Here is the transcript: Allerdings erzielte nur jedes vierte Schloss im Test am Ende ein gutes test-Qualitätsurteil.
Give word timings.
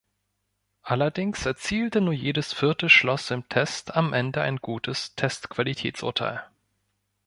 Allerdings 0.81 1.45
erzielte 1.45 2.01
nur 2.01 2.13
jedes 2.13 2.53
vierte 2.53 2.89
Schloss 2.89 3.29
im 3.29 3.47
Test 3.49 3.95
am 3.95 4.13
Ende 4.13 4.41
ein 4.41 4.57
gutes 4.57 5.13
test-Qualitätsurteil. 5.13 6.43